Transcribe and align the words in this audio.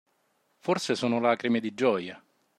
Forse 0.57 0.95
sono 0.95 1.19
lacrime 1.19 1.59
di 1.59 1.75
gioia 1.75 2.19